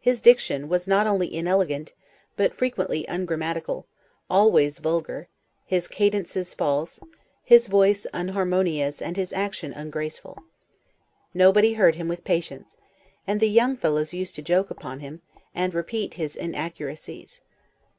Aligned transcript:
His 0.00 0.22
diction 0.22 0.70
was 0.70 0.88
not 0.88 1.06
only 1.06 1.26
inelegant, 1.26 1.92
but 2.38 2.54
frequently 2.54 3.04
ungrammatical, 3.06 3.84
always 4.30 4.78
vulgar; 4.78 5.28
his 5.66 5.88
cadences 5.88 6.54
false, 6.54 7.00
his 7.44 7.66
voice 7.66 8.06
unharmonious, 8.14 9.02
and 9.02 9.18
his 9.18 9.30
action 9.30 9.74
ungraceful. 9.74 10.42
Nobody 11.34 11.74
heard 11.74 11.96
him 11.96 12.08
with 12.08 12.24
patience; 12.24 12.78
and 13.26 13.40
the 13.40 13.50
young 13.50 13.76
fellows 13.76 14.14
used 14.14 14.34
to 14.36 14.42
joke 14.42 14.70
upon 14.70 15.00
him, 15.00 15.20
and 15.54 15.74
repeat 15.74 16.14
his 16.14 16.34
inaccuracies. 16.34 17.42